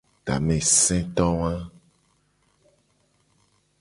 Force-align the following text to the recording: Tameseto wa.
Tameseto 0.25 1.27
wa. 1.39 1.51